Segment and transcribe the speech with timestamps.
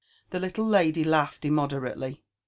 [0.31, 2.23] The little lady laughed immoderately.